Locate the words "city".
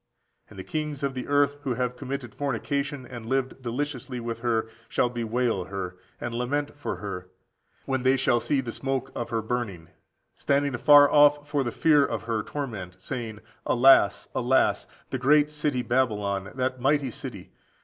15.51-15.83, 17.11-17.51